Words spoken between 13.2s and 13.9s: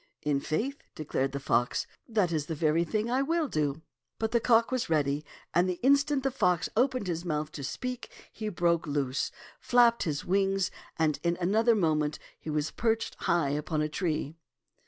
high upon a